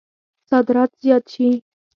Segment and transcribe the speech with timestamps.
[0.49, 1.47] صادرات زیات شي.